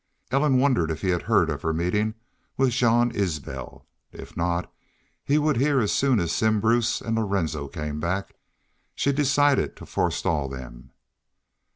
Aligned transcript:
Ellen 0.31 0.57
wondered 0.57 0.89
if 0.89 1.01
he 1.01 1.09
had 1.09 1.21
heard 1.21 1.51
of 1.51 1.61
her 1.61 1.73
meeting 1.73 2.15
with 2.57 2.71
Jean 2.71 3.11
Isbel. 3.13 3.85
If 4.11 4.35
not 4.35 4.73
he 5.23 5.37
would 5.37 5.57
hear 5.57 5.79
as 5.79 5.91
soon 5.91 6.19
as 6.19 6.31
Simm 6.31 6.59
Bruce 6.59 7.01
and 7.01 7.15
Lorenzo 7.19 7.67
came 7.67 7.99
back. 7.99 8.33
She 8.95 9.11
decided 9.11 9.75
to 9.75 9.85
forestall 9.85 10.49
them. 10.49 10.89